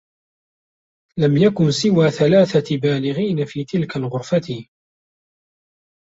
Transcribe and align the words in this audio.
لم 1.17 1.37
يكن 1.37 1.71
سوى 1.71 2.09
ثلاثة 2.11 2.77
بالغين 2.77 3.45
في 3.45 3.63
تلك 3.65 3.95
الغرفة. 3.97 4.65